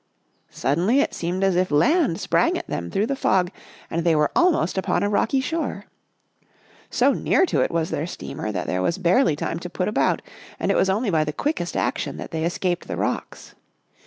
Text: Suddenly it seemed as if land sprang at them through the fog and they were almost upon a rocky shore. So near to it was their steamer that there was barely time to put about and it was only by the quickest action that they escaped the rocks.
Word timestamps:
Suddenly 0.49 0.99
it 0.99 1.13
seemed 1.13 1.43
as 1.43 1.55
if 1.55 1.69
land 1.69 2.19
sprang 2.19 2.57
at 2.57 2.65
them 2.65 2.89
through 2.89 3.05
the 3.05 3.15
fog 3.15 3.51
and 3.87 4.03
they 4.03 4.15
were 4.15 4.31
almost 4.35 4.75
upon 4.75 5.03
a 5.03 5.09
rocky 5.09 5.39
shore. 5.39 5.85
So 6.89 7.13
near 7.13 7.45
to 7.45 7.61
it 7.61 7.69
was 7.69 7.91
their 7.91 8.07
steamer 8.07 8.51
that 8.51 8.65
there 8.65 8.81
was 8.81 8.97
barely 8.97 9.35
time 9.35 9.59
to 9.59 9.69
put 9.69 9.87
about 9.87 10.23
and 10.59 10.71
it 10.71 10.75
was 10.75 10.89
only 10.89 11.11
by 11.11 11.23
the 11.23 11.31
quickest 11.33 11.77
action 11.77 12.17
that 12.17 12.31
they 12.31 12.43
escaped 12.45 12.87
the 12.87 12.97
rocks. 12.97 13.53